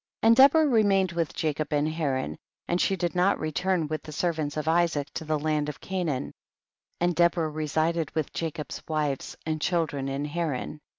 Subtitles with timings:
[0.23, 2.35] And Deborah remained with Jacob in Haran,
[2.67, 5.79] and she did not re turn with ihe servants of Isaac to the land of
[5.79, 6.33] Canaan,
[6.99, 10.81] and Deborah resided with Jacob's wives and child ren in Haran.